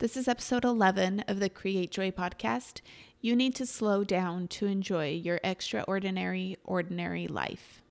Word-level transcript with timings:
This 0.00 0.16
is 0.16 0.28
episode 0.28 0.64
11 0.64 1.24
of 1.26 1.40
the 1.40 1.48
Create 1.48 1.90
Joy 1.90 2.12
podcast. 2.12 2.82
You 3.20 3.34
need 3.34 3.56
to 3.56 3.66
slow 3.66 4.04
down 4.04 4.46
to 4.46 4.66
enjoy 4.66 5.08
your 5.08 5.40
extraordinary, 5.42 6.56
ordinary 6.62 7.26
life. 7.26 7.82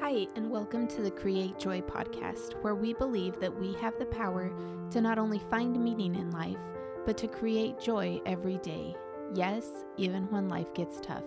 Hi, 0.00 0.26
and 0.34 0.50
welcome 0.50 0.88
to 0.88 1.02
the 1.02 1.10
Create 1.10 1.58
Joy 1.58 1.82
podcast, 1.82 2.54
where 2.62 2.74
we 2.74 2.94
believe 2.94 3.38
that 3.40 3.54
we 3.54 3.74
have 3.82 3.98
the 3.98 4.06
power 4.06 4.50
to 4.92 5.02
not 5.02 5.18
only 5.18 5.42
find 5.50 5.78
meaning 5.78 6.14
in 6.14 6.30
life, 6.30 6.56
but 7.04 7.18
to 7.18 7.28
create 7.28 7.78
joy 7.78 8.18
every 8.24 8.56
day. 8.62 8.96
Yes, 9.34 9.66
even 9.98 10.22
when 10.30 10.48
life 10.48 10.72
gets 10.72 11.00
tough. 11.02 11.24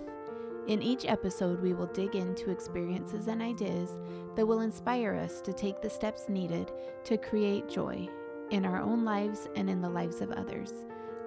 In 0.67 0.81
each 0.81 1.05
episode, 1.05 1.61
we 1.61 1.73
will 1.73 1.87
dig 1.87 2.15
into 2.15 2.49
experiences 2.49 3.27
and 3.27 3.41
ideas 3.41 3.97
that 4.35 4.45
will 4.45 4.61
inspire 4.61 5.13
us 5.13 5.41
to 5.41 5.51
take 5.51 5.81
the 5.81 5.89
steps 5.89 6.29
needed 6.29 6.71
to 7.03 7.17
create 7.17 7.67
joy 7.67 8.07
in 8.51 8.65
our 8.65 8.81
own 8.81 9.03
lives 9.03 9.49
and 9.55 9.69
in 9.69 9.81
the 9.81 9.89
lives 9.89 10.21
of 10.21 10.31
others. 10.31 10.71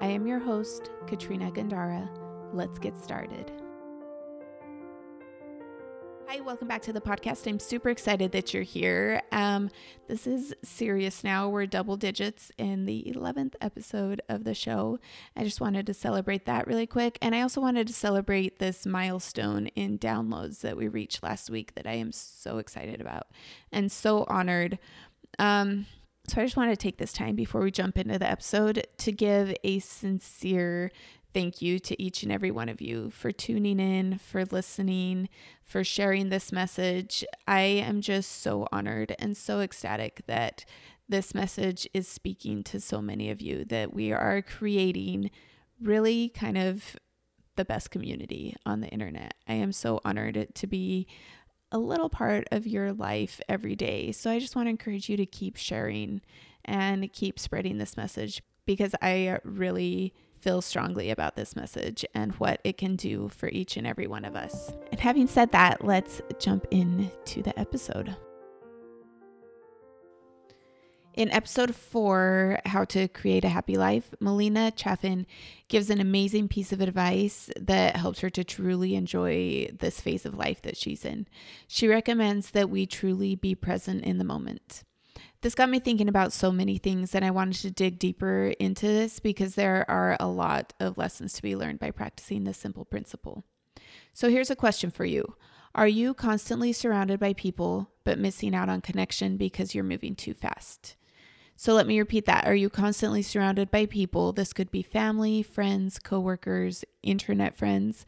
I 0.01 0.07
am 0.07 0.27
your 0.27 0.39
host, 0.39 0.91
Katrina 1.07 1.51
Gandara. 1.51 2.09
Let's 2.55 2.79
get 2.79 2.97
started. 2.97 3.53
Hi, 6.37 6.43
welcome 6.43 6.69
back 6.69 6.83
to 6.83 6.93
the 6.93 7.01
podcast. 7.01 7.49
I'm 7.49 7.59
super 7.59 7.89
excited 7.89 8.33
that 8.33 8.53
you're 8.53 8.63
here. 8.63 9.23
Um, 9.33 9.71
this 10.07 10.27
is 10.27 10.55
serious 10.63 11.25
now. 11.25 11.49
We're 11.49 11.65
double 11.65 11.97
digits 11.97 12.53
in 12.59 12.85
the 12.85 13.11
11th 13.17 13.55
episode 13.63 14.21
of 14.29 14.45
the 14.45 14.53
show. 14.53 14.99
I 15.35 15.45
just 15.45 15.63
wanted 15.63 15.87
to 15.87 15.95
celebrate 15.95 16.45
that 16.45 16.67
really 16.67 16.87
quick. 16.87 17.17
And 17.23 17.35
I 17.35 17.41
also 17.41 17.63
wanted 17.63 17.87
to 17.87 17.95
celebrate 17.95 18.59
this 18.59 18.85
milestone 18.85 19.69
in 19.69 19.99
downloads 19.99 20.61
that 20.61 20.77
we 20.77 20.89
reached 20.89 21.23
last 21.23 21.49
week 21.49 21.75
that 21.75 21.87
I 21.87 21.95
am 21.95 22.13
so 22.13 22.59
excited 22.59 23.01
about 23.01 23.29
and 23.73 23.91
so 23.91 24.27
honored. 24.29 24.79
Um, 25.39 25.87
so 26.29 26.43
I 26.43 26.45
just 26.45 26.59
want 26.59 26.71
to 26.71 26.77
take 26.77 26.99
this 26.99 27.15
time 27.15 27.35
before 27.35 27.63
we 27.63 27.71
jump 27.71 27.97
into 27.97 28.19
the 28.19 28.31
episode 28.31 28.87
to 28.99 29.11
give 29.11 29.55
a 29.65 29.79
sincere 29.79 30.91
thank 31.37 31.61
you 31.61 31.79
to 31.79 32.03
each 32.03 32.23
and 32.23 32.33
every 32.33 32.51
one 32.51 32.71
of 32.71 32.81
you 32.81 33.11
for 33.11 33.31
tuning 33.31 33.79
in, 33.79 34.17
for 34.17 34.47
listening, 34.47 35.29
for 35.63 35.85
sharing 35.85 36.31
this 36.31 36.51
message. 36.51 37.23
I 37.47 37.61
am 37.61 38.01
just 38.01 38.41
so 38.41 38.67
honored 38.73 39.15
and 39.19 39.37
so 39.37 39.61
ecstatic 39.61 40.23
that 40.29 40.65
this 41.11 41.35
message 41.35 41.87
is 41.93 42.09
speaking 42.09 42.63
to 42.63 42.81
so 42.81 43.03
many 43.03 43.29
of 43.29 43.43
you, 43.43 43.67
that 43.67 43.93
we 43.93 44.13
are 44.13 44.41
creating 44.41 45.31
really 45.79 46.31
kind 46.31 46.57
of 46.57 46.97
the 47.57 47.67
best 47.67 47.91
community 47.91 48.57
on 48.65 48.81
the 48.81 48.89
internet. 48.89 49.35
I 49.47 49.55
am 49.55 49.73
so 49.73 50.01
honored 50.07 50.55
to 50.55 50.67
be 50.67 51.07
a 51.71 51.77
little 51.77 52.09
part 52.09 52.49
of 52.51 52.67
your 52.67 52.95
life 52.95 53.43
every 53.47 53.77
day. 53.77 54.11
So 54.11 54.31
I 54.31 54.39
just 54.39 54.57
want 54.57 54.69
to 54.69 54.71
encourage 54.71 55.11
you 55.11 55.19
to 55.19 55.27
keep 55.27 55.59
sharing 55.59 56.23
and 56.65 57.13
keep 57.13 57.39
spreading 57.39 57.77
this 57.77 57.95
message 57.95 58.43
because 58.65 58.95
I 59.03 59.39
really 59.45 60.15
feel 60.47 60.63
strongly 60.63 61.11
about 61.11 61.35
this 61.35 61.57
message 61.57 62.05
and 62.15 62.31
what 62.35 62.61
it 62.63 62.79
can 62.79 62.95
do 62.95 63.29
for 63.31 63.49
each 63.49 63.77
and 63.77 63.85
every 63.85 64.07
one 64.07 64.25
of 64.25 64.37
us. 64.37 64.71
And 64.93 65.01
having 65.01 65.27
said 65.27 65.51
that, 65.51 65.85
let's 65.85 66.23
jump 66.39 66.69
into 66.71 67.43
the 67.43 67.59
episode. 67.59 68.15
In 71.15 71.33
episode 71.33 71.75
four, 71.75 72.61
How 72.65 72.85
to 72.85 73.09
Create 73.09 73.45
a 73.45 73.49
Happy 73.49 73.75
Life, 73.75 74.15
Melina 74.21 74.71
Chaffin 74.71 75.27
gives 75.67 75.91
an 75.91 76.01
amazing 76.01 76.47
piece 76.47 76.73
of 76.73 76.81
advice 76.81 77.51
that 77.61 77.97
helps 77.97 78.21
her 78.21 78.31
to 78.31 78.45
truly 78.45 78.95
enjoy 78.95 79.67
this 79.77 80.01
phase 80.01 80.25
of 80.25 80.37
life 80.37 80.63
that 80.63 80.77
she's 80.77 81.05
in. 81.05 81.27
She 81.67 81.89
recommends 81.89 82.53
that 82.53 82.71
we 82.71 82.87
truly 82.87 83.35
be 83.35 83.57
present 83.57 84.05
in 84.05 84.19
the 84.19 84.25
moment 84.25 84.85
this 85.43 85.55
got 85.55 85.69
me 85.69 85.79
thinking 85.79 86.09
about 86.09 86.33
so 86.33 86.51
many 86.51 86.79
things, 86.79 87.15
and 87.15 87.25
I 87.25 87.31
wanted 87.31 87.61
to 87.63 87.71
dig 87.71 87.99
deeper 87.99 88.55
into 88.59 88.87
this 88.87 89.21
because 89.21 89.55
there 89.55 89.85
are 89.89 90.17
a 90.19 90.29
lot 90.29 90.73
of 90.81 90.99
lessons 90.99 91.35
to 91.35 91.43
be 91.43 91.57
learned 91.57 91.79
by 91.79 91.91
practicing 91.91 92.45
this 92.45 92.59
simple 92.59 92.85
principle. 92.85 93.45
So, 94.13 94.31
here's 94.31 94.51
a 94.51 94.57
question 94.57 94.91
for 94.91 95.05
you 95.05 95.37
Are 95.75 95.89
you 95.89 96.15
constantly 96.15 96.73
surrounded 96.73 97.21
by 97.21 97.33
people 97.33 97.91
but 98.05 98.19
missing 98.19 98.55
out 98.55 98.69
on 98.69 98.81
connection 98.81 99.37
because 99.37 99.75
you're 99.75 99.85
moving 99.85 100.15
too 100.15 100.35
fast? 100.35 100.97
So, 101.57 101.75
let 101.75 101.87
me 101.87 101.99
repeat 101.99 102.27
that. 102.27 102.47
Are 102.47 102.55
you 102.55 102.71
constantly 102.71 103.23
surrounded 103.23 103.71
by 103.71 103.87
people? 103.87 104.33
This 104.33 104.53
could 104.53 104.71
be 104.71 104.83
family, 104.83 105.43
friends, 105.43 105.99
coworkers, 105.99 106.85
internet 107.03 107.57
friends, 107.57 108.07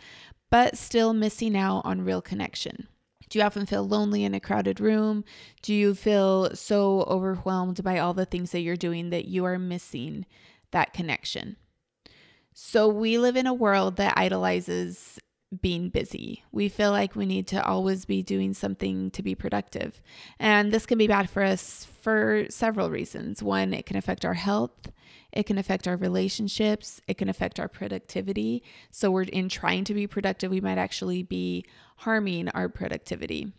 but 0.50 0.78
still 0.78 1.12
missing 1.12 1.56
out 1.56 1.82
on 1.84 2.04
real 2.04 2.22
connection. 2.22 2.88
Do 3.28 3.38
you 3.38 3.44
often 3.44 3.66
feel 3.66 3.86
lonely 3.86 4.24
in 4.24 4.34
a 4.34 4.40
crowded 4.40 4.80
room? 4.80 5.24
Do 5.62 5.74
you 5.74 5.94
feel 5.94 6.54
so 6.54 7.02
overwhelmed 7.02 7.82
by 7.82 7.98
all 7.98 8.14
the 8.14 8.24
things 8.24 8.52
that 8.52 8.60
you're 8.60 8.76
doing 8.76 9.10
that 9.10 9.26
you 9.26 9.44
are 9.44 9.58
missing 9.58 10.26
that 10.70 10.92
connection? 10.92 11.56
So, 12.54 12.88
we 12.88 13.18
live 13.18 13.36
in 13.36 13.46
a 13.46 13.54
world 13.54 13.96
that 13.96 14.14
idolizes 14.16 15.18
being 15.60 15.88
busy. 15.88 16.44
We 16.52 16.68
feel 16.68 16.90
like 16.90 17.16
we 17.16 17.26
need 17.26 17.46
to 17.48 17.64
always 17.64 18.04
be 18.04 18.22
doing 18.22 18.52
something 18.52 19.10
to 19.12 19.22
be 19.22 19.34
productive. 19.34 20.02
And 20.38 20.72
this 20.72 20.86
can 20.86 20.98
be 20.98 21.06
bad 21.06 21.30
for 21.30 21.42
us 21.42 21.86
for 22.00 22.46
several 22.50 22.90
reasons. 22.90 23.42
One, 23.42 23.72
it 23.72 23.86
can 23.86 23.96
affect 23.96 24.24
our 24.24 24.34
health, 24.34 24.90
it 25.32 25.44
can 25.44 25.58
affect 25.58 25.86
our 25.86 25.96
relationships, 25.96 27.00
it 27.06 27.18
can 27.18 27.28
affect 27.28 27.60
our 27.60 27.68
productivity. 27.68 28.62
So, 28.90 29.10
we're 29.10 29.22
in 29.22 29.48
trying 29.48 29.84
to 29.84 29.94
be 29.94 30.06
productive, 30.06 30.50
we 30.50 30.60
might 30.60 30.78
actually 30.78 31.22
be 31.22 31.64
harming 31.96 32.48
our 32.50 32.68
productivity. 32.68 33.52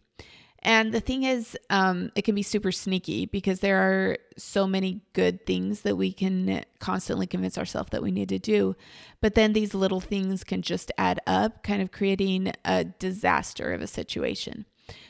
And 0.62 0.94
the 0.94 1.00
thing 1.00 1.24
is, 1.24 1.58
um, 1.70 2.12
it 2.16 2.24
can 2.24 2.36
be 2.36 2.44
super 2.44 2.72
sneaky 2.72 3.26
because 3.26 3.62
there 3.62 3.78
are 3.78 4.18
so 4.38 4.68
many 4.68 5.02
good 5.14 5.46
things 5.46 5.82
that 5.82 5.96
we 5.96 6.12
can 6.12 6.66
constantly 6.80 7.28
convince 7.28 7.58
ourselves 7.58 7.92
that 7.92 8.04
we 8.04 8.12
need 8.12 8.30
to 8.30 8.40
do. 8.40 8.76
But 9.22 9.36
then 9.36 9.54
these 9.54 9.74
little 9.74 10.02
things 10.02 10.44
can 10.44 10.62
just 10.62 10.92
add 10.98 11.22
up, 11.26 11.64
kind 11.64 11.82
of 11.82 11.92
creating 11.92 12.52
a 12.66 12.84
disaster 12.84 13.72
of 13.72 13.82
a 13.82 13.88
situation. 13.88 14.66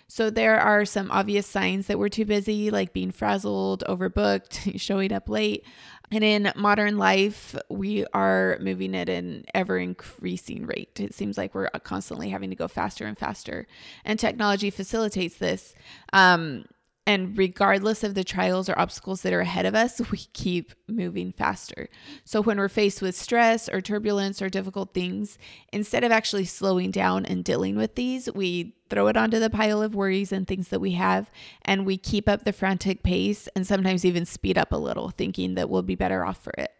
So 0.07 0.29
there 0.29 0.59
are 0.59 0.85
some 0.85 1.09
obvious 1.11 1.47
signs 1.47 1.87
that 1.87 1.97
we're 1.97 2.09
too 2.09 2.25
busy, 2.25 2.69
like 2.69 2.93
being 2.93 3.11
frazzled, 3.11 3.83
overbooked, 3.87 4.79
showing 4.79 5.11
up 5.11 5.29
late. 5.29 5.63
And 6.11 6.23
in 6.23 6.51
modern 6.55 6.97
life, 6.97 7.55
we 7.69 8.05
are 8.13 8.57
moving 8.59 8.95
at 8.95 9.09
an 9.09 9.45
ever 9.53 9.77
increasing 9.77 10.65
rate. 10.65 10.99
It 10.99 11.13
seems 11.13 11.37
like 11.37 11.53
we're 11.53 11.69
constantly 11.83 12.29
having 12.29 12.49
to 12.49 12.55
go 12.55 12.67
faster 12.67 13.05
and 13.05 13.17
faster. 13.17 13.67
And 14.03 14.17
technology 14.19 14.69
facilitates 14.71 15.37
this. 15.37 15.75
Um, 16.11 16.65
and 17.09 17.35
regardless 17.35 18.03
of 18.03 18.13
the 18.13 18.23
trials 18.23 18.69
or 18.69 18.77
obstacles 18.77 19.23
that 19.23 19.33
are 19.33 19.39
ahead 19.39 19.65
of 19.65 19.73
us, 19.73 19.99
we 20.11 20.19
keep 20.33 20.73
moving 20.87 21.31
faster. 21.31 21.89
So 22.23 22.39
when 22.39 22.59
we're 22.59 22.69
faced 22.69 23.01
with 23.01 23.15
stress 23.15 23.67
or 23.67 23.81
turbulence 23.81 24.43
or 24.43 24.47
difficult 24.47 24.93
things, 24.93 25.39
instead 25.73 26.03
of 26.03 26.11
actually 26.11 26.45
slowing 26.45 26.91
down 26.91 27.25
and 27.25 27.43
dealing 27.43 27.75
with 27.75 27.95
these, 27.95 28.31
we 28.31 28.75
throw 28.91 29.07
it 29.07 29.17
onto 29.17 29.39
the 29.39 29.49
pile 29.49 29.81
of 29.81 29.95
worries 29.95 30.31
and 30.31 30.47
things 30.47 30.67
that 30.67 30.81
we 30.81 30.91
have, 30.91 31.31
and 31.63 31.83
we 31.83 31.97
keep 31.97 32.29
up 32.29 32.45
the 32.45 32.53
frantic 32.53 33.01
pace 33.01 33.49
and 33.55 33.65
sometimes 33.65 34.05
even 34.05 34.23
speed 34.23 34.55
up 34.55 34.71
a 34.71 34.77
little, 34.77 35.09
thinking 35.09 35.55
that 35.55 35.67
we'll 35.67 35.81
be 35.81 35.95
better 35.95 36.23
off 36.23 36.37
for 36.43 36.53
it. 36.59 36.78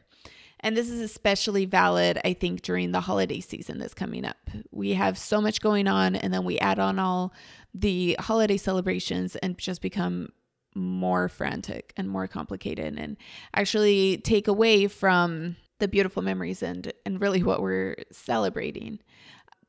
And 0.61 0.75
this 0.75 0.89
is 0.89 0.99
especially 0.99 1.65
valid, 1.65 2.19
I 2.25 2.33
think, 2.33 2.61
during 2.61 2.91
the 2.91 3.01
holiday 3.01 3.39
season 3.39 3.77
that's 3.77 3.93
coming 3.93 4.25
up. 4.25 4.37
We 4.71 4.93
have 4.93 5.17
so 5.17 5.39
much 5.39 5.61
going 5.61 5.87
on, 5.87 6.15
and 6.15 6.33
then 6.33 6.43
we 6.43 6.59
add 6.59 6.79
on 6.79 6.99
all 6.99 7.33
the 7.73 8.17
holiday 8.19 8.57
celebrations 8.57 9.35
and 9.37 9.57
just 9.57 9.81
become 9.81 10.29
more 10.75 11.29
frantic 11.29 11.93
and 11.97 12.09
more 12.09 12.27
complicated 12.27 12.97
and 12.97 13.17
actually 13.53 14.17
take 14.17 14.47
away 14.47 14.87
from 14.87 15.55
the 15.79 15.87
beautiful 15.87 16.21
memories 16.21 16.61
and, 16.61 16.91
and 17.05 17.21
really 17.21 17.41
what 17.41 17.61
we're 17.61 17.95
celebrating. 18.11 18.99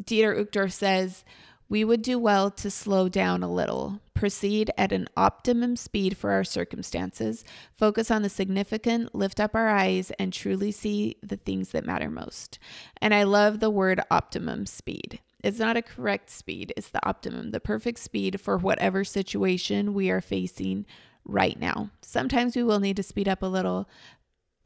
Dieter 0.03 0.45
Uchtdorf 0.45 0.73
says, 0.73 1.25
we 1.69 1.85
would 1.85 2.03
do 2.03 2.19
well 2.19 2.51
to 2.51 2.71
slow 2.71 3.09
down 3.09 3.43
a 3.45 3.53
little, 3.53 4.01
proceed 4.21 4.71
at 4.77 4.93
an 4.93 5.09
optimum 5.17 5.75
speed 5.75 6.15
for 6.15 6.31
our 6.31 6.45
circumstances, 6.45 7.43
focus 7.75 8.11
on 8.11 8.21
the 8.21 8.29
significant, 8.29 9.15
lift 9.15 9.41
up 9.41 9.55
our 9.55 9.71
eyes, 9.71 10.13
and 10.19 10.31
truly 10.31 10.71
see 10.71 11.17
the 11.23 11.39
things 11.39 11.71
that 11.71 11.87
matter 11.87 12.11
most. 12.11 12.59
And 13.01 13.15
I 13.15 13.23
love 13.23 13.61
the 13.61 13.71
word 13.71 13.99
optimum 14.11 14.67
speed. 14.67 15.21
It's 15.43 15.59
not 15.59 15.79
a 15.79 15.83
correct 15.83 16.29
speed, 16.29 16.75
it's 16.77 16.91
the 16.91 17.05
optimum, 17.09 17.51
the 17.51 17.61
perfect 17.61 17.99
speed 17.99 18.43
for 18.43 18.59
whatever 18.59 19.05
situation 19.05 19.95
we 19.95 20.11
are 20.11 20.21
facing 20.21 20.85
right 21.25 21.59
now. 21.59 21.89
Sometimes 22.03 22.55
we 22.55 22.63
will 22.63 22.79
need 22.79 22.97
to 22.97 23.03
speed 23.03 23.27
up 23.27 23.43
a 23.43 23.47
little, 23.47 23.89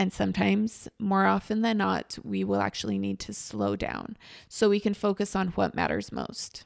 and 0.00 0.12
sometimes, 0.12 0.89
more 0.99 1.27
often 1.27 1.62
than 1.62 1.79
not, 1.79 2.19
we 2.25 2.43
will 2.43 2.61
actually 2.61 2.99
need 2.99 3.21
to 3.21 3.33
slow 3.33 3.77
down 3.77 4.17
so 4.49 4.69
we 4.69 4.81
can 4.81 4.95
focus 4.95 5.37
on 5.37 5.49
what 5.50 5.77
matters 5.77 6.11
most. 6.11 6.65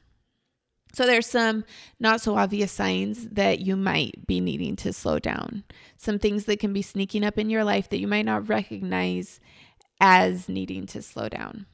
So 0.93 1.05
there's 1.05 1.27
some 1.27 1.65
not 1.99 2.21
so 2.21 2.35
obvious 2.35 2.71
signs 2.71 3.27
that 3.27 3.59
you 3.59 3.75
might 3.75 4.25
be 4.25 4.39
needing 4.39 4.75
to 4.77 4.91
slow 4.91 5.19
down. 5.19 5.63
Some 5.97 6.19
things 6.19 6.45
that 6.45 6.59
can 6.59 6.73
be 6.73 6.81
sneaking 6.81 7.23
up 7.23 7.37
in 7.37 7.49
your 7.49 7.63
life 7.63 7.89
that 7.89 7.99
you 7.99 8.07
might 8.07 8.25
not 8.25 8.49
recognize 8.49 9.39
as 10.01 10.49
needing 10.49 10.85
to 10.87 11.01
slow 11.01 11.29
down. 11.29 11.67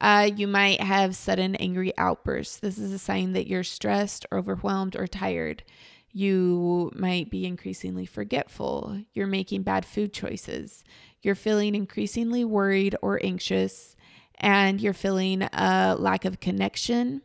Uh, 0.00 0.30
you 0.34 0.46
might 0.46 0.80
have 0.80 1.14
sudden 1.14 1.54
angry 1.56 1.92
outbursts. 1.98 2.56
This 2.56 2.78
is 2.78 2.92
a 2.92 2.98
sign 2.98 3.34
that 3.34 3.46
you're 3.46 3.62
stressed, 3.62 4.24
or 4.30 4.38
overwhelmed, 4.38 4.96
or 4.96 5.06
tired. 5.06 5.62
You 6.10 6.90
might 6.94 7.30
be 7.30 7.44
increasingly 7.44 8.06
forgetful. 8.06 9.02
You're 9.12 9.26
making 9.26 9.62
bad 9.62 9.84
food 9.84 10.12
choices. 10.12 10.82
You're 11.22 11.34
feeling 11.34 11.74
increasingly 11.74 12.44
worried 12.44 12.96
or 13.02 13.20
anxious, 13.22 13.94
and 14.36 14.80
you're 14.80 14.94
feeling 14.94 15.42
a 15.42 15.94
lack 15.98 16.24
of 16.24 16.40
connection. 16.40 17.20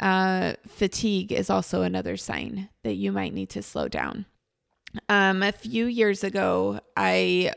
Uh, 0.00 0.54
fatigue 0.66 1.32
is 1.32 1.50
also 1.50 1.82
another 1.82 2.16
sign 2.16 2.68
that 2.84 2.94
you 2.94 3.12
might 3.12 3.34
need 3.34 3.50
to 3.50 3.62
slow 3.62 3.88
down. 3.88 4.26
Um, 5.08 5.42
a 5.42 5.52
few 5.52 5.86
years 5.86 6.24
ago, 6.24 6.80
I 6.96 7.52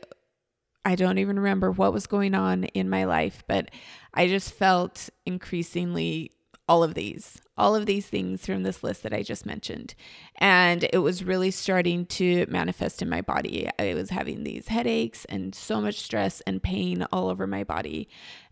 I 0.83 0.95
don't 0.95 1.19
even 1.19 1.37
remember 1.37 1.71
what 1.71 1.93
was 1.93 2.07
going 2.07 2.33
on 2.33 2.63
in 2.65 2.89
my 2.89 3.05
life, 3.05 3.43
but 3.47 3.69
I 4.13 4.27
just 4.27 4.51
felt 4.51 5.09
increasingly 5.25 6.31
all 6.67 6.83
of 6.83 6.93
these, 6.93 7.41
all 7.57 7.75
of 7.75 7.85
these 7.85 8.07
things 8.07 8.45
from 8.45 8.63
this 8.63 8.81
list 8.81 9.03
that 9.03 9.13
I 9.13 9.23
just 9.23 9.45
mentioned. 9.45 9.93
And 10.37 10.87
it 10.93 10.99
was 10.99 11.23
really 11.23 11.51
starting 11.51 12.05
to 12.07 12.45
manifest 12.47 13.01
in 13.01 13.09
my 13.09 13.21
body. 13.21 13.69
I 13.77 13.93
was 13.93 14.09
having 14.09 14.43
these 14.43 14.69
headaches 14.69 15.25
and 15.25 15.53
so 15.53 15.81
much 15.81 15.99
stress 15.99 16.41
and 16.47 16.63
pain 16.63 17.05
all 17.11 17.29
over 17.29 17.45
my 17.45 17.63
body. 17.63 18.07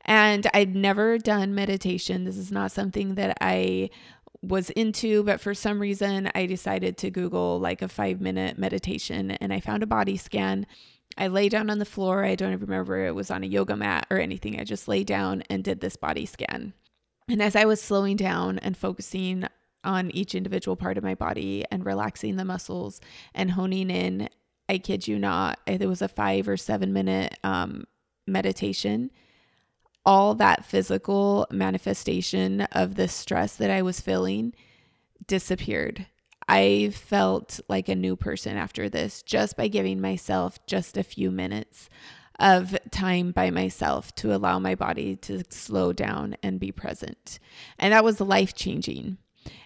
And 0.09 0.47
I'd 0.55 0.75
never 0.75 1.19
done 1.19 1.53
meditation. 1.53 2.23
This 2.23 2.35
is 2.35 2.51
not 2.51 2.71
something 2.71 3.13
that 3.13 3.37
I 3.41 3.91
was 4.41 4.71
into, 4.71 5.21
but 5.21 5.39
for 5.39 5.53
some 5.53 5.79
reason 5.79 6.31
I 6.33 6.47
decided 6.47 6.97
to 6.97 7.11
Google 7.11 7.59
like 7.59 7.83
a 7.83 7.87
five 7.87 8.19
minute 8.19 8.57
meditation 8.57 9.31
and 9.31 9.53
I 9.53 9.59
found 9.59 9.83
a 9.83 9.87
body 9.87 10.17
scan. 10.17 10.65
I 11.15 11.27
lay 11.27 11.47
down 11.47 11.69
on 11.69 11.77
the 11.77 11.85
floor. 11.85 12.25
I 12.25 12.33
don't 12.33 12.53
even 12.53 12.67
remember 12.67 13.05
it 13.05 13.13
was 13.13 13.29
on 13.29 13.43
a 13.43 13.47
yoga 13.47 13.75
mat 13.75 14.07
or 14.09 14.17
anything. 14.17 14.59
I 14.59 14.63
just 14.63 14.87
lay 14.87 15.03
down 15.03 15.43
and 15.47 15.63
did 15.63 15.79
this 15.79 15.95
body 15.95 16.25
scan. 16.25 16.73
And 17.27 17.39
as 17.39 17.55
I 17.55 17.65
was 17.65 17.79
slowing 17.79 18.15
down 18.15 18.57
and 18.59 18.75
focusing 18.75 19.45
on 19.83 20.09
each 20.09 20.33
individual 20.33 20.75
part 20.75 20.97
of 20.97 21.03
my 21.03 21.13
body 21.13 21.65
and 21.69 21.85
relaxing 21.85 22.35
the 22.35 22.45
muscles 22.45 22.99
and 23.35 23.51
honing 23.51 23.91
in, 23.91 24.27
I 24.67 24.79
kid 24.79 25.07
you 25.07 25.19
not, 25.19 25.59
it 25.67 25.87
was 25.87 26.01
a 26.01 26.07
five 26.07 26.47
or 26.47 26.57
seven 26.57 26.93
minute 26.93 27.37
um, 27.43 27.85
meditation 28.25 29.11
all 30.05 30.35
that 30.35 30.65
physical 30.65 31.47
manifestation 31.51 32.61
of 32.71 32.95
the 32.95 33.07
stress 33.07 33.55
that 33.55 33.69
I 33.69 33.81
was 33.81 33.99
feeling 33.99 34.53
disappeared. 35.27 36.07
I 36.47 36.89
felt 36.93 37.59
like 37.69 37.89
a 37.89 37.95
new 37.95 38.15
person 38.15 38.57
after 38.57 38.89
this 38.89 39.21
just 39.21 39.55
by 39.55 39.67
giving 39.67 40.01
myself 40.01 40.57
just 40.65 40.97
a 40.97 41.03
few 41.03 41.29
minutes 41.29 41.89
of 42.39 42.77
time 42.89 43.31
by 43.31 43.51
myself 43.51 44.15
to 44.15 44.33
allow 44.33 44.57
my 44.57 44.73
body 44.73 45.15
to 45.17 45.43
slow 45.49 45.93
down 45.93 46.35
and 46.41 46.59
be 46.59 46.71
present. 46.71 47.37
And 47.77 47.93
that 47.93 48.03
was 48.03 48.19
life 48.19 48.55
changing. 48.55 49.17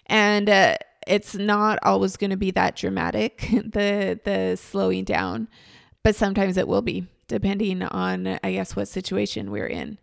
And 0.06 0.50
uh, 0.50 0.76
it's 1.06 1.34
not 1.34 1.78
always 1.82 2.16
going 2.16 2.30
to 2.30 2.36
be 2.36 2.50
that 2.50 2.76
dramatic 2.76 3.38
the 3.50 4.20
the 4.24 4.56
slowing 4.56 5.04
down, 5.04 5.48
but 6.02 6.16
sometimes 6.16 6.56
it 6.56 6.68
will 6.68 6.82
be 6.82 7.06
depending 7.28 7.82
on 7.82 8.38
I 8.42 8.52
guess 8.52 8.76
what 8.76 8.88
situation 8.88 9.50
we're 9.50 9.66
in. 9.66 9.98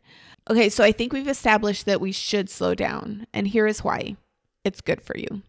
Okay, 0.49 0.69
so 0.69 0.83
I 0.83 0.91
think 0.91 1.13
we've 1.13 1.27
established 1.27 1.85
that 1.85 2.01
we 2.01 2.11
should 2.11 2.49
slow 2.49 2.73
down, 2.73 3.27
and 3.33 3.47
here 3.47 3.67
is 3.67 3.83
why 3.83 4.17
it's 4.63 4.81
good 4.81 5.01
for 5.01 5.17
you. 5.17 5.43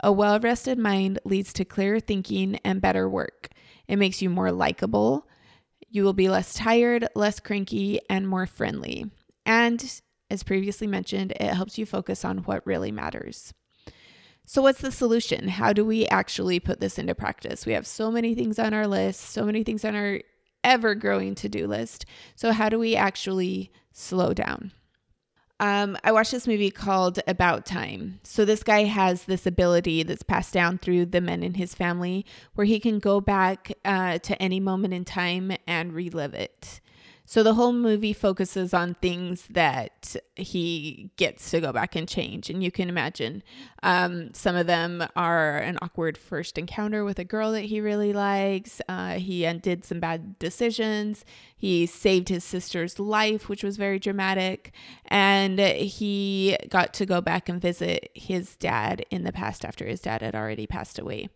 A 0.00 0.10
well 0.10 0.40
rested 0.40 0.78
mind 0.78 1.18
leads 1.24 1.52
to 1.54 1.64
clearer 1.64 2.00
thinking 2.00 2.58
and 2.64 2.80
better 2.80 3.08
work. 3.08 3.48
It 3.86 3.96
makes 3.96 4.22
you 4.22 4.30
more 4.30 4.50
likable. 4.50 5.28
You 5.88 6.04
will 6.04 6.14
be 6.14 6.28
less 6.28 6.54
tired, 6.54 7.06
less 7.14 7.38
cranky, 7.40 8.00
and 8.08 8.26
more 8.26 8.46
friendly. 8.46 9.10
And 9.44 10.00
as 10.30 10.42
previously 10.42 10.86
mentioned, 10.86 11.32
it 11.32 11.54
helps 11.54 11.76
you 11.76 11.84
focus 11.84 12.24
on 12.24 12.38
what 12.38 12.66
really 12.66 12.90
matters. 12.90 13.52
So, 14.44 14.62
what's 14.62 14.80
the 14.80 14.90
solution? 14.90 15.48
How 15.48 15.72
do 15.72 15.84
we 15.84 16.06
actually 16.06 16.58
put 16.58 16.80
this 16.80 16.98
into 16.98 17.14
practice? 17.14 17.64
We 17.64 17.74
have 17.74 17.86
so 17.86 18.10
many 18.10 18.34
things 18.34 18.58
on 18.58 18.74
our 18.74 18.86
list, 18.86 19.20
so 19.20 19.44
many 19.44 19.62
things 19.62 19.84
on 19.84 19.94
our 19.94 20.20
ever 20.64 20.94
growing 20.94 21.34
to 21.36 21.48
do 21.48 21.66
list. 21.66 22.04
So, 22.34 22.52
how 22.52 22.68
do 22.68 22.78
we 22.78 22.96
actually 22.96 23.70
slow 23.92 24.32
down? 24.32 24.72
Um, 25.60 25.96
I 26.02 26.10
watched 26.10 26.32
this 26.32 26.48
movie 26.48 26.72
called 26.72 27.20
About 27.28 27.64
Time. 27.64 28.18
So, 28.24 28.44
this 28.44 28.62
guy 28.62 28.84
has 28.84 29.24
this 29.24 29.46
ability 29.46 30.02
that's 30.02 30.22
passed 30.22 30.52
down 30.52 30.78
through 30.78 31.06
the 31.06 31.20
men 31.20 31.42
in 31.42 31.54
his 31.54 31.74
family 31.74 32.26
where 32.54 32.64
he 32.64 32.80
can 32.80 32.98
go 32.98 33.20
back 33.20 33.72
uh, 33.84 34.18
to 34.18 34.40
any 34.42 34.60
moment 34.60 34.94
in 34.94 35.04
time 35.04 35.52
and 35.66 35.92
relive 35.92 36.34
it. 36.34 36.80
So 37.32 37.42
the 37.42 37.54
whole 37.54 37.72
movie 37.72 38.12
focuses 38.12 38.74
on 38.74 38.92
things 38.92 39.46
that 39.48 40.16
he 40.36 41.12
gets 41.16 41.50
to 41.52 41.62
go 41.62 41.72
back 41.72 41.96
and 41.96 42.06
change. 42.06 42.50
And 42.50 42.62
you 42.62 42.70
can 42.70 42.90
imagine 42.90 43.42
um, 43.82 44.34
some 44.34 44.54
of 44.54 44.66
them 44.66 45.02
are 45.16 45.56
an 45.56 45.78
awkward 45.80 46.18
first 46.18 46.58
encounter 46.58 47.06
with 47.06 47.18
a 47.18 47.24
girl 47.24 47.52
that 47.52 47.62
he 47.62 47.80
really 47.80 48.12
likes. 48.12 48.82
Uh, 48.86 49.12
he 49.12 49.46
undid 49.46 49.82
some 49.82 49.98
bad 49.98 50.38
decisions. 50.38 51.24
He 51.56 51.86
saved 51.86 52.28
his 52.28 52.44
sister's 52.44 52.98
life, 52.98 53.48
which 53.48 53.64
was 53.64 53.78
very 53.78 53.98
dramatic. 53.98 54.70
And 55.06 55.58
he 55.58 56.58
got 56.68 56.92
to 56.92 57.06
go 57.06 57.22
back 57.22 57.48
and 57.48 57.62
visit 57.62 58.10
his 58.12 58.56
dad 58.56 59.06
in 59.10 59.24
the 59.24 59.32
past 59.32 59.64
after 59.64 59.86
his 59.86 60.00
dad 60.02 60.20
had 60.20 60.34
already 60.34 60.66
passed 60.66 60.98
away. 60.98 61.30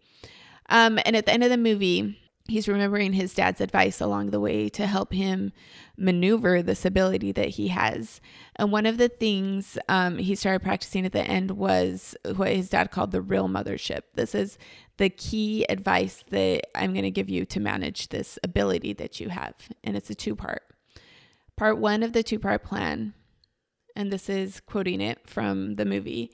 Um, 0.69 0.98
and 1.06 1.16
at 1.16 1.25
the 1.25 1.32
end 1.32 1.43
of 1.43 1.48
the 1.48 1.56
movie, 1.56 2.19
he's 2.48 2.69
remembering 2.69 3.12
his 3.12 3.34
dad's 3.34 3.60
advice 3.60 4.00
along 4.00 4.31
the 4.31 4.40
way 4.40 4.69
to 4.70 4.87
help 4.87 5.12
him 5.12 5.52
maneuver 5.96 6.62
this 6.62 6.84
ability 6.84 7.32
that 7.32 7.50
he 7.50 7.69
has. 7.69 8.20
And 8.56 8.72
one 8.72 8.87
of 8.87 8.98
the 8.98 9.08
things 9.08 9.78
um, 9.88 10.19
he 10.19 10.34
started 10.34 10.62
practicing 10.62 11.06
at 11.06 11.12
the 11.12 11.22
end 11.22 11.52
was 11.52 12.16
what 12.37 12.52
his 12.52 12.70
dad 12.70 12.90
called 12.90 13.12
the 13.12 13.22
real 13.22 13.48
mothership. 13.48 14.02
This 14.14 14.34
is 14.34 14.58
the 14.98 15.10
key 15.10 15.64
advice 15.69 16.25
that 16.31 16.62
I'm 16.75 16.93
going 16.93 17.04
to 17.04 17.10
give 17.10 17.28
you 17.28 17.44
to 17.46 17.60
manage 17.60 18.08
this 18.08 18.38
ability 18.43 18.93
that 18.94 19.20
you 19.20 19.28
have. 19.28 19.54
And 19.84 19.96
it's 19.96 20.10
a 20.10 20.14
two 20.14 20.37
part. 20.37 20.62
Part 21.56 21.78
one 21.78 22.02
of 22.02 22.12
the 22.12 22.22
two 22.22 22.38
part 22.38 22.62
plan, 22.62 23.14
and 23.94 24.12
this 24.12 24.28
is 24.28 24.60
quoting 24.60 25.00
it 25.00 25.26
from 25.26 25.76
the 25.76 25.87
movie 25.87 26.31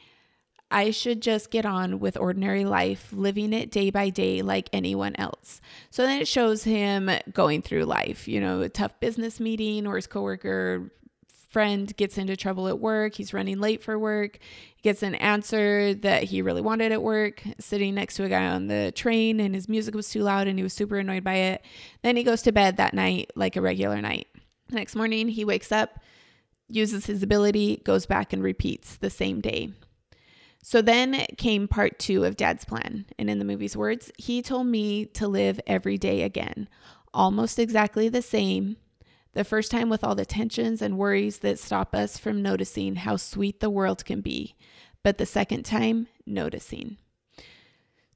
I 0.73 0.91
should 0.91 1.21
just 1.21 1.51
get 1.51 1.67
on 1.67 2.01
with 2.01 2.17
ordinary 2.17 2.65
life, 2.65 3.13
living 3.13 3.53
it 3.53 3.71
day 3.71 3.91
by 3.91 4.09
day 4.09 4.43
like 4.43 4.71
anyone 4.73 5.15
else. 5.17 5.61
So 5.91 6.05
then 6.05 6.21
it 6.21 6.27
shows 6.27 6.65
him 6.65 7.11
going 7.33 7.63
through 7.63 7.85
life, 7.85 8.27
you 8.27 8.41
know, 8.41 8.63
a 8.63 8.69
tough 8.69 8.99
business 8.99 9.39
meeting 9.39 9.87
or 9.87 9.97
his 9.97 10.07
coworker 10.07 10.91
friend 11.53 11.95
gets 11.97 12.17
into 12.17 12.35
trouble 12.35 12.67
at 12.67 12.81
work. 12.81 13.15
He's 13.15 13.35
running 13.35 13.61
late 13.61 13.83
for 13.83 13.99
work. 13.99 14.39
He 14.75 14.83
gets 14.83 15.03
an 15.03 15.15
answer 15.17 15.93
that 15.95 16.25
he 16.25 16.41
really 16.41 16.63
wanted 16.63 16.91
at 16.91 17.03
work, 17.03 17.43
sitting 17.61 17.95
next 17.95 18.17
to 18.17 18.25
a 18.25 18.29
guy 18.31 18.47
on 18.47 18.69
the 18.69 18.91
train, 18.93 19.39
and 19.39 19.55
his 19.55 19.69
music 19.69 19.95
was 19.95 20.09
too 20.09 20.23
loud 20.23 20.49
and 20.49 20.59
he 20.59 20.63
was 20.63 20.73
super 20.73 20.99
annoyed 20.99 21.23
by 21.23 21.35
it. 21.35 21.65
Then 22.03 22.17
he 22.17 22.23
goes 22.23 22.41
to 22.43 22.53
bed 22.53 22.79
that 22.79 22.95
night 22.95 23.31
like 23.37 23.57
a 23.57 23.61
regular 23.61 24.01
night. 24.01 24.29
Next 24.71 24.97
morning, 24.97 25.29
he 25.29 25.45
wakes 25.45 25.71
up, 25.71 26.01
uses 26.69 27.05
his 27.05 27.23
ability, 27.23 27.83
goes 27.85 28.07
back 28.07 28.33
and 28.33 28.43
repeats 28.43 28.97
the 28.97 29.11
same 29.11 29.43
day. 29.43 29.73
So 30.63 30.81
then 30.81 31.27
came 31.37 31.67
part 31.67 31.99
two 31.99 32.25
of 32.25 32.37
Dad's 32.37 32.65
plan. 32.65 33.05
And 33.19 33.29
in 33.29 33.39
the 33.39 33.45
movie's 33.45 33.77
words, 33.77 34.13
he 34.17 34.41
told 34.41 34.69
me 34.69 35.05
to 35.07 35.27
live 35.27 35.61
every 35.67 35.99
day 35.99 36.23
again, 36.23 36.69
almost 37.13 37.59
exactly 37.59 38.09
the 38.09 38.23
same. 38.23 38.77
The 39.35 39.45
first 39.45 39.71
time 39.71 39.89
with 39.89 40.05
all 40.05 40.15
the 40.15 40.25
tensions 40.25 40.81
and 40.81 40.99
worries 40.99 41.39
that 41.39 41.59
stop 41.59 41.95
us 41.95 42.17
from 42.17 42.43
noticing 42.43 42.97
how 42.97 43.17
sweet 43.17 43.61
the 43.61 43.71
world 43.71 44.05
can 44.05 44.21
be, 44.21 44.55
but 45.03 45.19
the 45.19 45.27
second 45.27 45.65
time, 45.65 46.07
noticing. 46.27 46.99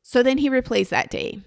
So 0.02 0.22
then 0.22 0.38
he 0.38 0.48
replays 0.48 0.90
that 0.90 1.10
day. 1.10 1.40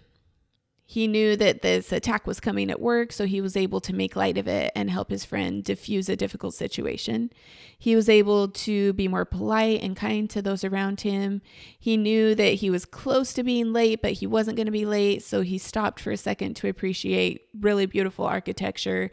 He 0.91 1.05
knew 1.05 1.35
that 1.35 1.61
this 1.61 1.91
attack 1.91 2.25
was 2.25 2.39
coming 2.39 2.71
at 2.71 2.81
work, 2.81 3.11
so 3.11 3.27
he 3.27 3.41
was 3.41 3.55
able 3.55 3.79
to 3.79 3.93
make 3.93 4.15
light 4.15 4.39
of 4.39 4.47
it 4.47 4.71
and 4.75 4.89
help 4.89 5.11
his 5.11 5.23
friend 5.23 5.63
diffuse 5.63 6.09
a 6.09 6.15
difficult 6.15 6.55
situation. 6.55 7.29
He 7.77 7.95
was 7.95 8.09
able 8.09 8.47
to 8.47 8.93
be 8.93 9.07
more 9.07 9.23
polite 9.23 9.83
and 9.83 9.95
kind 9.95 10.27
to 10.31 10.41
those 10.41 10.63
around 10.63 11.01
him. 11.01 11.43
He 11.79 11.95
knew 11.95 12.33
that 12.33 12.55
he 12.55 12.71
was 12.71 12.85
close 12.85 13.33
to 13.33 13.43
being 13.43 13.71
late, 13.71 14.01
but 14.01 14.13
he 14.13 14.25
wasn't 14.25 14.57
going 14.57 14.65
to 14.65 14.71
be 14.71 14.87
late, 14.87 15.21
so 15.21 15.41
he 15.41 15.59
stopped 15.59 15.99
for 15.99 16.09
a 16.09 16.17
second 16.17 16.55
to 16.55 16.67
appreciate 16.67 17.43
really 17.59 17.85
beautiful 17.85 18.25
architecture. 18.25 19.11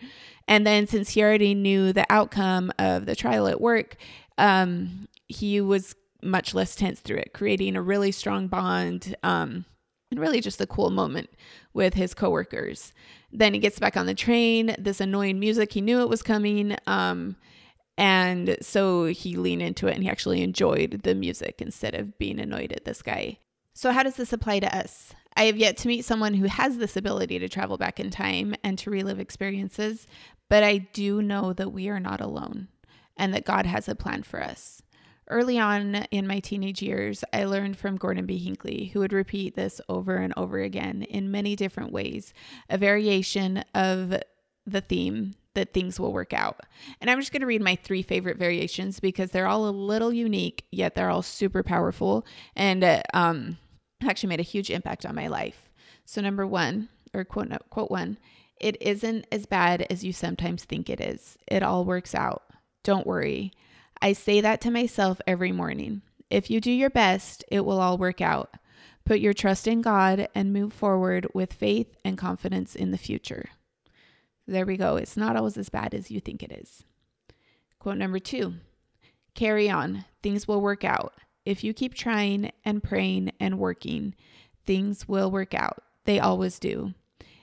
And 0.48 0.66
then, 0.66 0.86
since 0.86 1.10
he 1.10 1.22
already 1.22 1.52
knew 1.52 1.92
the 1.92 2.06
outcome 2.08 2.72
of 2.78 3.04
the 3.04 3.14
trial 3.14 3.48
at 3.48 3.60
work, 3.60 3.96
um, 4.38 5.08
he 5.28 5.60
was 5.60 5.94
much 6.22 6.54
less 6.54 6.74
tense 6.74 7.00
through 7.00 7.18
it, 7.18 7.34
creating 7.34 7.76
a 7.76 7.82
really 7.82 8.12
strong 8.12 8.48
bond. 8.48 9.14
Um, 9.22 9.66
and 10.10 10.20
really 10.20 10.40
just 10.40 10.60
a 10.60 10.66
cool 10.66 10.90
moment 10.90 11.30
with 11.74 11.94
his 11.94 12.14
coworkers. 12.14 12.92
Then 13.32 13.54
he 13.54 13.60
gets 13.60 13.78
back 13.78 13.96
on 13.96 14.06
the 14.06 14.14
train, 14.14 14.74
this 14.78 15.00
annoying 15.00 15.38
music, 15.40 15.72
he 15.72 15.80
knew 15.80 16.00
it 16.00 16.08
was 16.08 16.22
coming. 16.22 16.76
Um, 16.86 17.36
and 17.98 18.56
so 18.60 19.06
he 19.06 19.36
leaned 19.36 19.62
into 19.62 19.86
it 19.86 19.94
and 19.94 20.02
he 20.02 20.10
actually 20.10 20.42
enjoyed 20.42 21.00
the 21.02 21.14
music 21.14 21.60
instead 21.60 21.94
of 21.94 22.18
being 22.18 22.38
annoyed 22.38 22.72
at 22.72 22.84
this 22.84 23.02
guy. 23.02 23.38
So, 23.72 23.90
how 23.92 24.02
does 24.02 24.16
this 24.16 24.32
apply 24.32 24.60
to 24.60 24.74
us? 24.74 25.12
I 25.36 25.44
have 25.44 25.58
yet 25.58 25.76
to 25.78 25.88
meet 25.88 26.04
someone 26.04 26.34
who 26.34 26.46
has 26.46 26.78
this 26.78 26.96
ability 26.96 27.38
to 27.38 27.48
travel 27.48 27.76
back 27.76 28.00
in 28.00 28.10
time 28.10 28.54
and 28.64 28.78
to 28.78 28.90
relive 28.90 29.20
experiences, 29.20 30.06
but 30.48 30.62
I 30.62 30.78
do 30.78 31.20
know 31.20 31.52
that 31.52 31.72
we 31.72 31.88
are 31.88 32.00
not 32.00 32.22
alone 32.22 32.68
and 33.18 33.34
that 33.34 33.44
God 33.44 33.66
has 33.66 33.88
a 33.88 33.94
plan 33.94 34.22
for 34.22 34.42
us. 34.42 34.82
Early 35.28 35.58
on 35.58 35.96
in 36.12 36.26
my 36.26 36.38
teenage 36.38 36.82
years, 36.82 37.24
I 37.32 37.44
learned 37.44 37.76
from 37.76 37.96
Gordon 37.96 38.26
B. 38.26 38.38
Hinckley, 38.38 38.86
who 38.92 39.00
would 39.00 39.12
repeat 39.12 39.56
this 39.56 39.80
over 39.88 40.16
and 40.16 40.32
over 40.36 40.60
again 40.60 41.02
in 41.02 41.32
many 41.32 41.56
different 41.56 41.92
ways, 41.92 42.32
a 42.70 42.78
variation 42.78 43.64
of 43.74 44.14
the 44.66 44.80
theme 44.80 45.34
that 45.54 45.72
things 45.72 45.98
will 45.98 46.12
work 46.12 46.32
out. 46.32 46.60
And 47.00 47.10
I'm 47.10 47.18
just 47.18 47.32
going 47.32 47.40
to 47.40 47.46
read 47.46 47.62
my 47.62 47.74
three 47.74 48.02
favorite 48.02 48.36
variations 48.36 49.00
because 49.00 49.30
they're 49.30 49.48
all 49.48 49.68
a 49.68 49.70
little 49.70 50.12
unique, 50.12 50.64
yet 50.70 50.94
they're 50.94 51.10
all 51.10 51.22
super 51.22 51.64
powerful 51.64 52.24
and 52.54 52.84
uh, 52.84 53.02
um, 53.12 53.58
actually 54.06 54.28
made 54.28 54.40
a 54.40 54.44
huge 54.44 54.70
impact 54.70 55.04
on 55.04 55.14
my 55.14 55.26
life. 55.26 55.70
So, 56.04 56.20
number 56.20 56.46
one, 56.46 56.88
or 57.12 57.24
quote, 57.24 57.48
no, 57.48 57.58
quote 57.70 57.90
one, 57.90 58.18
it 58.60 58.80
isn't 58.80 59.26
as 59.32 59.46
bad 59.46 59.86
as 59.90 60.04
you 60.04 60.12
sometimes 60.12 60.64
think 60.64 60.88
it 60.88 61.00
is. 61.00 61.36
It 61.48 61.64
all 61.64 61.84
works 61.84 62.14
out. 62.14 62.44
Don't 62.84 63.06
worry. 63.06 63.50
I 64.00 64.12
say 64.12 64.40
that 64.40 64.60
to 64.62 64.70
myself 64.70 65.20
every 65.26 65.52
morning. 65.52 66.02
If 66.30 66.50
you 66.50 66.60
do 66.60 66.70
your 66.70 66.90
best, 66.90 67.44
it 67.50 67.64
will 67.64 67.80
all 67.80 67.98
work 67.98 68.20
out. 68.20 68.54
Put 69.04 69.20
your 69.20 69.32
trust 69.32 69.66
in 69.68 69.82
God 69.82 70.28
and 70.34 70.52
move 70.52 70.72
forward 70.72 71.28
with 71.32 71.52
faith 71.52 71.96
and 72.04 72.18
confidence 72.18 72.74
in 72.74 72.90
the 72.90 72.98
future. 72.98 73.50
There 74.46 74.66
we 74.66 74.76
go. 74.76 74.96
It's 74.96 75.16
not 75.16 75.36
always 75.36 75.56
as 75.56 75.68
bad 75.68 75.94
as 75.94 76.10
you 76.10 76.20
think 76.20 76.42
it 76.42 76.52
is. 76.52 76.84
Quote 77.78 77.96
number 77.96 78.18
two 78.18 78.54
Carry 79.34 79.70
on. 79.70 80.04
Things 80.22 80.48
will 80.48 80.60
work 80.60 80.82
out. 80.82 81.14
If 81.44 81.62
you 81.62 81.72
keep 81.72 81.94
trying 81.94 82.50
and 82.64 82.82
praying 82.82 83.30
and 83.38 83.58
working, 83.58 84.14
things 84.64 85.06
will 85.06 85.30
work 85.30 85.54
out. 85.54 85.82
They 86.04 86.18
always 86.18 86.58
do. 86.58 86.94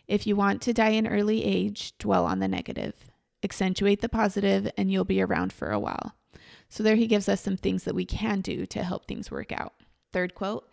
If 0.07 0.27
you 0.27 0.35
want 0.35 0.61
to 0.63 0.73
die 0.73 0.89
in 0.89 1.07
early 1.07 1.45
age, 1.45 1.97
dwell 1.97 2.25
on 2.25 2.39
the 2.39 2.47
negative. 2.47 2.93
Accentuate 3.41 4.01
the 4.01 4.09
positive, 4.09 4.69
and 4.77 4.91
you'll 4.91 5.05
be 5.05 5.21
around 5.21 5.53
for 5.53 5.71
a 5.71 5.79
while. 5.79 6.15
So, 6.73 6.81
there 6.81 6.95
he 6.95 7.05
gives 7.05 7.29
us 7.29 7.39
some 7.39 7.55
things 7.55 7.83
that 7.83 7.93
we 7.93 8.03
can 8.03 8.41
do 8.41 8.65
to 8.65 8.83
help 8.83 9.05
things 9.05 9.29
work 9.29 9.51
out. 9.51 9.73
Third 10.11 10.33
quote 10.33 10.67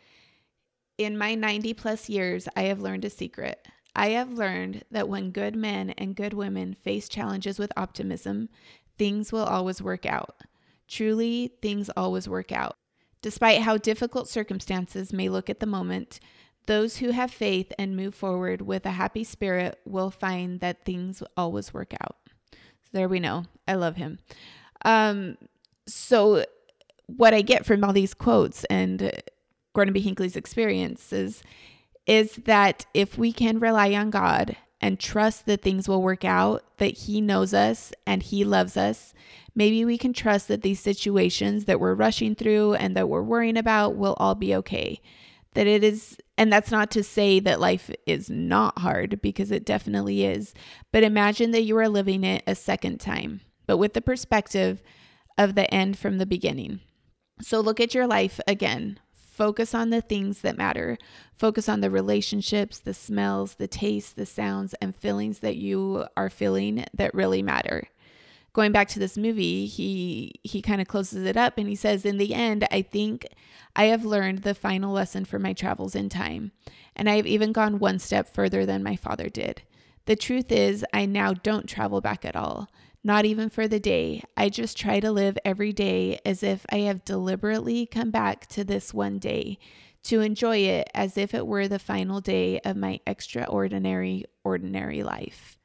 In 0.96 1.18
my 1.18 1.34
90 1.34 1.74
plus 1.74 2.08
years, 2.08 2.48
I 2.56 2.62
have 2.62 2.80
learned 2.80 3.04
a 3.04 3.10
secret. 3.10 3.68
I 3.94 4.08
have 4.12 4.32
learned 4.32 4.84
that 4.90 5.10
when 5.10 5.30
good 5.30 5.54
men 5.54 5.90
and 5.90 6.16
good 6.16 6.32
women 6.32 6.72
face 6.72 7.06
challenges 7.06 7.58
with 7.58 7.70
optimism, 7.76 8.48
things 8.96 9.30
will 9.30 9.44
always 9.44 9.82
work 9.82 10.06
out. 10.06 10.40
Truly, 10.88 11.52
things 11.60 11.90
always 11.94 12.26
work 12.26 12.50
out. 12.50 12.76
Despite 13.20 13.60
how 13.60 13.76
difficult 13.76 14.26
circumstances 14.26 15.12
may 15.12 15.28
look 15.28 15.50
at 15.50 15.60
the 15.60 15.66
moment, 15.66 16.18
those 16.64 16.96
who 16.96 17.10
have 17.10 17.30
faith 17.30 17.74
and 17.78 17.94
move 17.94 18.14
forward 18.14 18.62
with 18.62 18.86
a 18.86 18.92
happy 18.92 19.22
spirit 19.22 19.78
will 19.84 20.10
find 20.10 20.60
that 20.60 20.86
things 20.86 21.22
always 21.36 21.74
work 21.74 21.92
out. 22.00 22.16
So 22.54 22.88
there 22.94 23.08
we 23.08 23.20
know. 23.20 23.44
I 23.68 23.74
love 23.74 23.96
him. 23.96 24.18
Um, 24.82 25.36
so 25.92 26.44
what 27.06 27.34
I 27.34 27.42
get 27.42 27.66
from 27.66 27.84
all 27.84 27.92
these 27.92 28.14
quotes 28.14 28.64
and 28.64 29.22
Gordon 29.72 29.92
B. 29.92 30.00
Hinckley's 30.00 30.36
experiences 30.36 31.42
is 32.06 32.36
that 32.44 32.86
if 32.94 33.18
we 33.18 33.32
can 33.32 33.60
rely 33.60 33.92
on 33.94 34.10
God 34.10 34.56
and 34.80 34.98
trust 34.98 35.46
that 35.46 35.62
things 35.62 35.88
will 35.88 36.02
work 36.02 36.24
out, 36.24 36.64
that 36.78 36.98
He 36.98 37.20
knows 37.20 37.52
us 37.52 37.92
and 38.06 38.22
He 38.22 38.44
loves 38.44 38.76
us, 38.76 39.12
maybe 39.54 39.84
we 39.84 39.98
can 39.98 40.12
trust 40.12 40.48
that 40.48 40.62
these 40.62 40.80
situations 40.80 41.66
that 41.66 41.80
we're 41.80 41.94
rushing 41.94 42.34
through 42.34 42.74
and 42.74 42.96
that 42.96 43.08
we're 43.08 43.22
worrying 43.22 43.56
about 43.56 43.96
will 43.96 44.14
all 44.18 44.34
be 44.34 44.54
okay. 44.56 45.00
That 45.54 45.66
it 45.66 45.82
is, 45.82 46.16
and 46.38 46.52
that's 46.52 46.70
not 46.70 46.90
to 46.92 47.02
say 47.02 47.40
that 47.40 47.60
life 47.60 47.90
is 48.06 48.30
not 48.30 48.78
hard 48.78 49.20
because 49.20 49.50
it 49.50 49.64
definitely 49.64 50.24
is, 50.24 50.54
but 50.92 51.02
imagine 51.02 51.50
that 51.50 51.62
you 51.62 51.76
are 51.76 51.88
living 51.88 52.24
it 52.24 52.42
a 52.46 52.54
second 52.54 53.00
time, 53.00 53.40
but 53.66 53.76
with 53.76 53.94
the 53.94 54.00
perspective 54.00 54.82
of 55.40 55.54
the 55.54 55.72
end 55.72 55.98
from 55.98 56.18
the 56.18 56.26
beginning. 56.26 56.80
So 57.40 57.60
look 57.60 57.80
at 57.80 57.94
your 57.94 58.06
life 58.06 58.38
again. 58.46 59.00
Focus 59.14 59.74
on 59.74 59.88
the 59.88 60.02
things 60.02 60.42
that 60.42 60.58
matter. 60.58 60.98
Focus 61.34 61.66
on 61.66 61.80
the 61.80 61.90
relationships, 61.90 62.78
the 62.78 62.92
smells, 62.92 63.54
the 63.54 63.66
tastes, 63.66 64.12
the 64.12 64.26
sounds, 64.26 64.74
and 64.82 64.94
feelings 64.94 65.38
that 65.38 65.56
you 65.56 66.04
are 66.14 66.28
feeling 66.28 66.84
that 66.92 67.14
really 67.14 67.40
matter. 67.40 67.88
Going 68.52 68.70
back 68.70 68.88
to 68.88 68.98
this 68.98 69.16
movie, 69.16 69.64
he 69.64 70.34
he 70.42 70.60
kind 70.60 70.80
of 70.80 70.88
closes 70.88 71.24
it 71.24 71.38
up 71.38 71.56
and 71.56 71.68
he 71.68 71.76
says, 71.76 72.04
"In 72.04 72.18
the 72.18 72.34
end, 72.34 72.66
I 72.70 72.82
think 72.82 73.26
I 73.74 73.84
have 73.84 74.04
learned 74.04 74.40
the 74.40 74.54
final 74.54 74.92
lesson 74.92 75.24
for 75.24 75.38
my 75.38 75.54
travels 75.54 75.94
in 75.94 76.10
time, 76.10 76.52
and 76.94 77.08
I 77.08 77.16
have 77.16 77.26
even 77.26 77.52
gone 77.52 77.78
one 77.78 77.98
step 77.98 78.28
further 78.28 78.66
than 78.66 78.82
my 78.82 78.96
father 78.96 79.30
did. 79.30 79.62
The 80.04 80.16
truth 80.16 80.52
is, 80.52 80.84
I 80.92 81.06
now 81.06 81.32
don't 81.32 81.68
travel 81.68 82.02
back 82.02 82.26
at 82.26 82.36
all 82.36 82.68
not 83.02 83.24
even 83.24 83.48
for 83.48 83.66
the 83.66 83.80
day. 83.80 84.22
I 84.36 84.48
just 84.48 84.76
try 84.76 85.00
to 85.00 85.10
live 85.10 85.38
every 85.44 85.72
day 85.72 86.20
as 86.24 86.42
if 86.42 86.66
I 86.70 86.78
have 86.80 87.04
deliberately 87.04 87.86
come 87.86 88.10
back 88.10 88.46
to 88.48 88.64
this 88.64 88.92
one 88.92 89.18
day, 89.18 89.58
to 90.02 90.20
enjoy 90.20 90.58
it 90.58 90.88
as 90.94 91.18
if 91.18 91.34
it 91.34 91.46
were 91.46 91.68
the 91.68 91.78
final 91.78 92.20
day 92.20 92.60
of 92.60 92.76
my 92.76 93.00
extraordinary, 93.06 94.24
ordinary 94.44 95.02
life. 95.02 95.58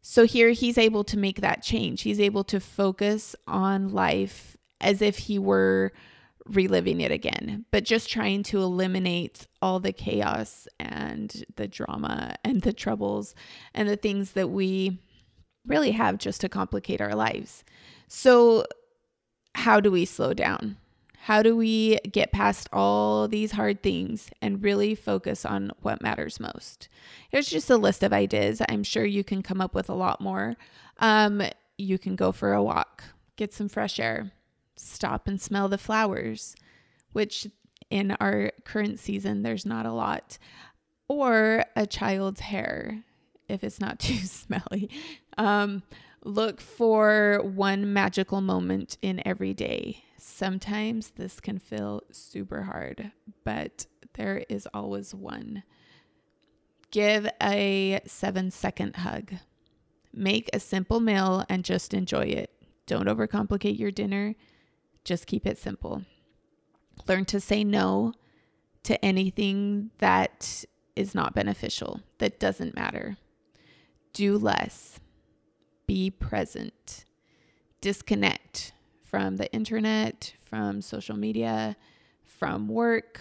So 0.00 0.24
here 0.24 0.50
he's 0.50 0.78
able 0.78 1.04
to 1.04 1.18
make 1.18 1.40
that 1.40 1.62
change. 1.62 2.02
He's 2.02 2.20
able 2.20 2.44
to 2.44 2.60
focus 2.60 3.36
on 3.46 3.90
life 3.90 4.56
as 4.80 5.00
if 5.00 5.18
he 5.18 5.38
were 5.38 5.92
reliving 6.46 7.00
it 7.00 7.12
again, 7.12 7.66
but 7.70 7.84
just 7.84 8.10
trying 8.10 8.42
to 8.42 8.58
eliminate 8.58 9.46
all 9.60 9.78
the 9.78 9.92
chaos 9.92 10.66
and 10.80 11.44
the 11.54 11.68
drama 11.68 12.34
and 12.44 12.62
the 12.62 12.72
troubles 12.72 13.34
and 13.74 13.88
the 13.88 13.96
things 13.96 14.32
that 14.32 14.50
we 14.50 14.98
really 15.66 15.92
have 15.92 16.18
just 16.18 16.40
to 16.40 16.48
complicate 16.48 17.00
our 17.00 17.14
lives. 17.14 17.64
So, 18.08 18.64
how 19.54 19.80
do 19.80 19.90
we 19.90 20.04
slow 20.04 20.32
down? 20.34 20.76
How 21.26 21.42
do 21.42 21.54
we 21.54 21.98
get 22.10 22.32
past 22.32 22.68
all 22.72 23.28
these 23.28 23.52
hard 23.52 23.82
things 23.82 24.28
and 24.40 24.62
really 24.62 24.96
focus 24.96 25.44
on 25.44 25.70
what 25.80 26.02
matters 26.02 26.40
most? 26.40 26.88
Here's 27.30 27.48
just 27.48 27.70
a 27.70 27.76
list 27.76 28.02
of 28.02 28.12
ideas. 28.12 28.60
I'm 28.68 28.82
sure 28.82 29.04
you 29.04 29.22
can 29.22 29.40
come 29.40 29.60
up 29.60 29.72
with 29.72 29.88
a 29.88 29.94
lot 29.94 30.20
more. 30.20 30.56
Um, 30.98 31.42
you 31.78 31.96
can 31.96 32.16
go 32.16 32.32
for 32.32 32.52
a 32.52 32.62
walk, 32.62 33.04
get 33.36 33.54
some 33.54 33.68
fresh 33.68 34.00
air, 34.00 34.32
stop 34.74 35.28
and 35.28 35.40
smell 35.40 35.68
the 35.68 35.78
flowers, 35.78 36.56
which 37.12 37.46
in 37.88 38.12
our 38.18 38.50
current 38.64 38.98
season, 38.98 39.42
there's 39.42 39.66
not 39.66 39.86
a 39.86 39.92
lot, 39.92 40.38
or 41.08 41.64
a 41.76 41.86
child's 41.86 42.40
hair 42.40 43.04
if 43.52 43.62
it's 43.62 43.80
not 43.80 43.98
too 43.98 44.16
smelly. 44.16 44.90
Um, 45.38 45.82
look 46.24 46.60
for 46.60 47.40
one 47.42 47.92
magical 47.92 48.40
moment 48.40 48.96
in 49.02 49.22
every 49.26 49.54
day. 49.54 50.04
Sometimes 50.18 51.10
this 51.10 51.40
can 51.40 51.58
feel 51.58 52.02
super 52.10 52.62
hard, 52.62 53.12
but 53.44 53.86
there 54.14 54.44
is 54.48 54.68
always 54.72 55.14
one. 55.14 55.62
Give 56.90 57.28
a 57.42 58.00
seven 58.06 58.50
second 58.50 58.96
hug. 58.96 59.34
Make 60.12 60.50
a 60.52 60.60
simple 60.60 61.00
meal 61.00 61.44
and 61.48 61.64
just 61.64 61.94
enjoy 61.94 62.24
it. 62.24 62.50
Don't 62.86 63.08
overcomplicate 63.08 63.78
your 63.78 63.90
dinner, 63.90 64.34
just 65.04 65.26
keep 65.26 65.46
it 65.46 65.58
simple. 65.58 66.02
Learn 67.08 67.24
to 67.26 67.40
say 67.40 67.64
no 67.64 68.12
to 68.82 69.02
anything 69.04 69.90
that 69.98 70.64
is 70.94 71.14
not 71.14 71.34
beneficial, 71.34 72.00
that 72.18 72.38
doesn't 72.38 72.74
matter 72.74 73.16
do 74.12 74.36
less, 74.38 75.00
be 75.86 76.10
present, 76.10 77.04
disconnect 77.80 78.72
from 79.02 79.36
the 79.36 79.52
internet, 79.52 80.34
from 80.44 80.80
social 80.80 81.16
media, 81.16 81.76
from 82.24 82.68
work, 82.68 83.20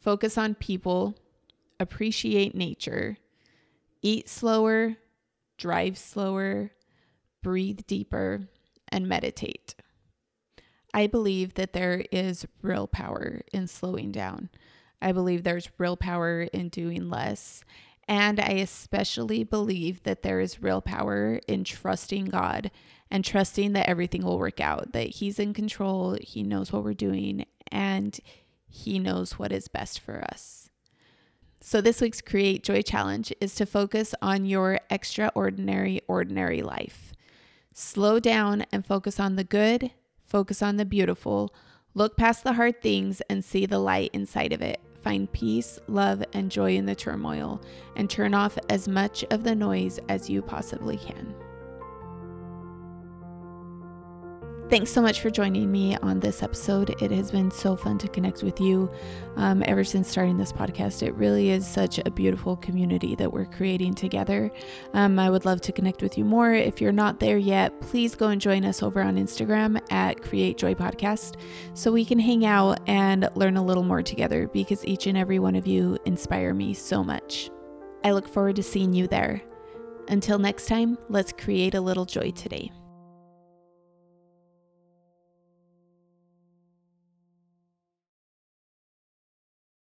focus 0.00 0.38
on 0.38 0.54
people, 0.54 1.16
appreciate 1.80 2.54
nature, 2.54 3.18
eat 4.02 4.28
slower, 4.28 4.96
drive 5.56 5.98
slower, 5.98 6.70
breathe 7.42 7.80
deeper, 7.86 8.48
and 8.88 9.08
meditate. 9.08 9.74
I 10.94 11.06
believe 11.06 11.54
that 11.54 11.72
there 11.72 12.04
is 12.10 12.46
real 12.62 12.86
power 12.86 13.42
in 13.52 13.66
slowing 13.66 14.10
down. 14.10 14.48
I 15.00 15.12
believe 15.12 15.44
there's 15.44 15.68
real 15.78 15.96
power 15.96 16.42
in 16.42 16.70
doing 16.70 17.08
less. 17.10 17.62
And 18.08 18.40
I 18.40 18.52
especially 18.52 19.44
believe 19.44 20.02
that 20.04 20.22
there 20.22 20.40
is 20.40 20.62
real 20.62 20.80
power 20.80 21.40
in 21.46 21.62
trusting 21.62 22.26
God 22.26 22.70
and 23.10 23.22
trusting 23.22 23.74
that 23.74 23.88
everything 23.88 24.24
will 24.24 24.38
work 24.38 24.60
out, 24.60 24.92
that 24.92 25.08
He's 25.08 25.38
in 25.38 25.52
control, 25.52 26.16
He 26.20 26.42
knows 26.42 26.72
what 26.72 26.84
we're 26.84 26.94
doing, 26.94 27.44
and 27.70 28.18
He 28.66 28.98
knows 28.98 29.38
what 29.38 29.52
is 29.52 29.68
best 29.68 30.00
for 30.00 30.24
us. 30.32 30.70
So, 31.60 31.80
this 31.80 32.00
week's 32.00 32.22
Create 32.22 32.62
Joy 32.62 32.82
Challenge 32.82 33.32
is 33.40 33.54
to 33.56 33.66
focus 33.66 34.14
on 34.22 34.46
your 34.46 34.80
extraordinary, 34.88 36.00
ordinary 36.08 36.62
life. 36.62 37.12
Slow 37.74 38.20
down 38.20 38.64
and 38.72 38.86
focus 38.86 39.20
on 39.20 39.36
the 39.36 39.44
good, 39.44 39.90
focus 40.24 40.62
on 40.62 40.76
the 40.76 40.84
beautiful, 40.84 41.54
look 41.94 42.16
past 42.16 42.42
the 42.44 42.54
hard 42.54 42.80
things 42.80 43.20
and 43.28 43.44
see 43.44 43.66
the 43.66 43.78
light 43.78 44.10
inside 44.14 44.52
of 44.52 44.62
it. 44.62 44.80
Find 45.02 45.30
peace, 45.32 45.78
love, 45.86 46.22
and 46.32 46.50
joy 46.50 46.76
in 46.76 46.86
the 46.86 46.94
turmoil, 46.94 47.60
and 47.96 48.10
turn 48.10 48.34
off 48.34 48.58
as 48.68 48.88
much 48.88 49.24
of 49.30 49.44
the 49.44 49.54
noise 49.54 49.98
as 50.08 50.28
you 50.28 50.42
possibly 50.42 50.96
can. 50.96 51.34
Thanks 54.68 54.90
so 54.90 55.00
much 55.00 55.22
for 55.22 55.30
joining 55.30 55.72
me 55.72 55.96
on 56.02 56.20
this 56.20 56.42
episode. 56.42 56.90
It 57.02 57.10
has 57.10 57.30
been 57.30 57.50
so 57.50 57.74
fun 57.74 57.96
to 57.98 58.08
connect 58.08 58.42
with 58.42 58.60
you 58.60 58.90
um, 59.36 59.62
ever 59.64 59.82
since 59.82 60.10
starting 60.10 60.36
this 60.36 60.52
podcast. 60.52 61.02
It 61.02 61.14
really 61.14 61.48
is 61.48 61.66
such 61.66 61.98
a 62.04 62.10
beautiful 62.10 62.54
community 62.56 63.14
that 63.14 63.32
we're 63.32 63.46
creating 63.46 63.94
together. 63.94 64.50
Um, 64.92 65.18
I 65.18 65.30
would 65.30 65.46
love 65.46 65.62
to 65.62 65.72
connect 65.72 66.02
with 66.02 66.18
you 66.18 66.26
more. 66.26 66.52
If 66.52 66.82
you're 66.82 66.92
not 66.92 67.18
there 67.18 67.38
yet, 67.38 67.80
please 67.80 68.14
go 68.14 68.28
and 68.28 68.38
join 68.38 68.66
us 68.66 68.82
over 68.82 69.00
on 69.00 69.16
Instagram 69.16 69.80
at 69.90 70.20
Create 70.20 70.58
Joy 70.58 70.74
Podcast 70.74 71.36
so 71.72 71.90
we 71.90 72.04
can 72.04 72.18
hang 72.18 72.44
out 72.44 72.78
and 72.86 73.26
learn 73.36 73.56
a 73.56 73.64
little 73.64 73.84
more 73.84 74.02
together 74.02 74.48
because 74.48 74.84
each 74.84 75.06
and 75.06 75.16
every 75.16 75.38
one 75.38 75.54
of 75.54 75.66
you 75.66 75.96
inspire 76.04 76.52
me 76.52 76.74
so 76.74 77.02
much. 77.02 77.48
I 78.04 78.10
look 78.10 78.28
forward 78.28 78.56
to 78.56 78.62
seeing 78.62 78.92
you 78.92 79.06
there. 79.06 79.40
Until 80.08 80.38
next 80.38 80.66
time, 80.66 80.98
let's 81.08 81.32
create 81.32 81.74
a 81.74 81.80
little 81.80 82.04
joy 82.04 82.32
today. 82.32 82.70